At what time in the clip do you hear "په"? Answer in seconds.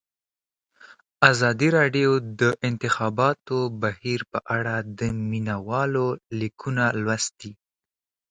4.31-4.39